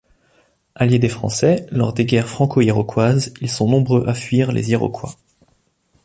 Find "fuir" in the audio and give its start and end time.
4.15-4.51